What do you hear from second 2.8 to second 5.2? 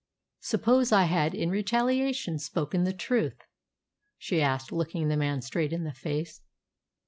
the truth?" she asked, looking the